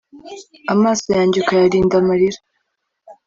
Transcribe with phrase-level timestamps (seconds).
[0.73, 2.39] amaso yanjye ukayarinda amarira